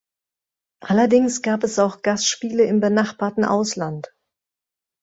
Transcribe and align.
Allerdings 0.79 1.43
gab 1.43 1.63
es 1.63 1.77
auch 1.77 2.01
Gastspiele 2.01 2.63
im 2.63 2.79
benachbarten 2.79 3.45
Ausland. 3.45 4.11